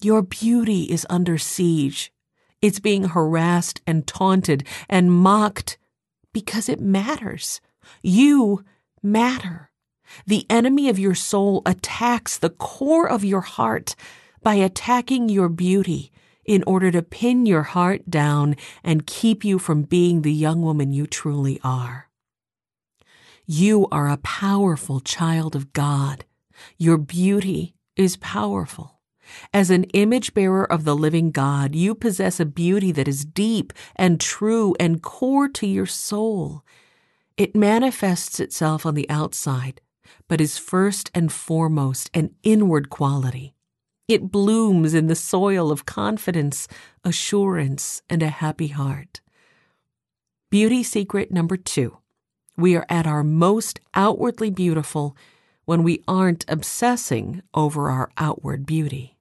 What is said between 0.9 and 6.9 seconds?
under siege. It's being harassed and taunted and mocked because it